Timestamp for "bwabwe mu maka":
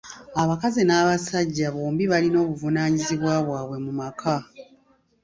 3.45-4.35